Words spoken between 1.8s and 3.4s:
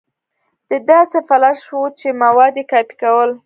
چې مواد يې کاپي کول.